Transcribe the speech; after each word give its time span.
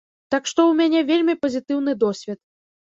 Так 0.35 0.47
што 0.51 0.59
ў 0.71 0.79
мяне 0.79 0.99
вельмі 1.11 1.37
пазітыўны 1.45 1.91
досвед. 2.09 2.39